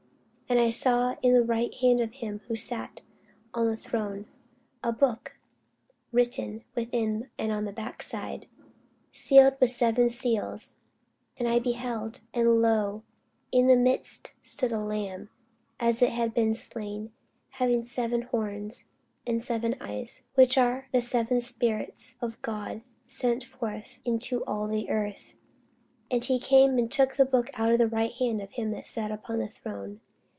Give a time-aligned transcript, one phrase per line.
[0.51, 3.03] And I saw in the right hand of him that sat
[3.53, 4.25] on the throne
[4.83, 5.37] a book
[6.11, 8.47] written within and on the backside,
[9.13, 10.75] sealed with seven seals.
[11.39, 13.03] And I beheld, and, lo,
[13.53, 15.29] in the midst stood a Lamb
[15.79, 17.13] as it had been slain,
[17.51, 18.89] having seven horns
[19.25, 24.89] and seven eyes, which are the seven Spirits of God sent forth into all the
[24.89, 25.33] earth.
[26.11, 28.85] And he came and took the book out of the right hand of him that
[28.85, 30.01] sat upon the throne.